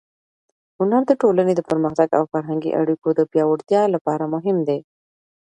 هنر 0.77 1.01
د 1.07 1.11
ټولنې 1.21 1.53
د 1.55 1.61
پرمختګ 1.69 2.09
او 2.17 2.23
فرهنګي 2.31 2.71
اړیکو 2.81 3.09
د 3.13 3.21
پیاوړتیا 3.31 3.81
لپاره 3.95 4.31
مهم 4.35 4.57
دی. 4.67 4.79